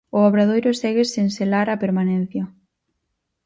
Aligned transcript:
O 0.17 0.19
Obradoiro 0.29 0.71
segue 0.81 1.03
sen 1.13 1.27
selar 1.37 1.67
a 1.69 1.79
permanencia. 1.83 2.43